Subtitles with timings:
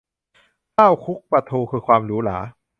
[0.75, 2.37] ข้าวคลุกปลาทู คือความหรูหรา